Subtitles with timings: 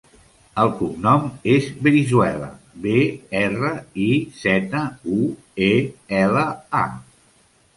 [0.61, 2.47] El cognom és Brizuela:
[2.85, 2.95] be,
[3.41, 3.71] erra,
[4.07, 4.83] i, zeta,
[5.17, 5.21] u,
[5.71, 5.73] e,
[6.23, 6.49] ela,
[6.83, 6.87] a.